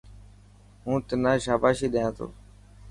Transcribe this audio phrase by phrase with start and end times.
[0.83, 2.27] هون تنا شاباشي ڏيا تو.